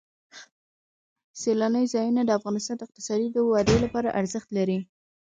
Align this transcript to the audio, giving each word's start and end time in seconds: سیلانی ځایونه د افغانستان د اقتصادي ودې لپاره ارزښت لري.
سیلانی 1.41 1.85
ځایونه 1.93 2.21
د 2.25 2.29
افغانستان 2.39 2.75
د 2.77 2.81
اقتصادي 2.87 3.27
ودې 3.41 3.77
لپاره 3.83 4.15
ارزښت 4.19 4.49
لري. 4.57 4.79